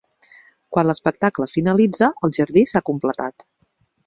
Quan 0.75 0.87
l'espectacle 0.91 1.47
finalitza, 1.51 2.09
el 2.29 2.35
jardí 2.39 2.65
s'ha 2.73 2.83
completat. 2.89 3.47